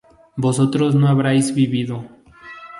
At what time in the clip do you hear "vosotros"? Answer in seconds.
0.35-0.95